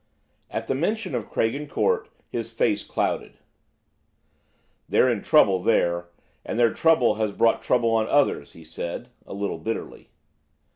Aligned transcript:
At 0.49 0.65
the 0.65 0.73
mention 0.73 1.13
of 1.13 1.29
Craigen 1.29 1.69
Court 1.69 2.09
his 2.27 2.51
face 2.51 2.83
clouded. 2.83 3.37
"They're 4.89 5.07
in 5.07 5.21
trouble 5.21 5.61
there, 5.61 6.09
and 6.43 6.57
their 6.57 6.73
trouble 6.73 7.17
has 7.21 7.31
brought 7.31 7.61
trouble 7.61 7.91
on 7.91 8.07
others," 8.07 8.53
he 8.53 8.63
said 8.63 9.09
a 9.27 9.33
little 9.35 9.59
bitterly. 9.59 10.09